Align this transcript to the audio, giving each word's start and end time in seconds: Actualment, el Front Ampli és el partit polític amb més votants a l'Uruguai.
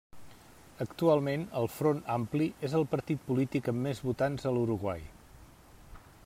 Actualment, 0.85 1.43
el 1.59 1.69
Front 1.73 2.01
Ampli 2.15 2.47
és 2.69 2.73
el 2.79 2.87
partit 2.95 3.21
polític 3.29 3.69
amb 3.73 3.87
més 3.89 4.01
votants 4.09 4.49
a 4.49 4.55
l'Uruguai. 4.57 5.07